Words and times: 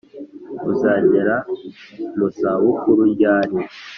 uzagera 0.71 1.35
mu 2.17 2.27
za 2.37 2.51
bukuru 2.61 3.01
ryari 3.13 3.55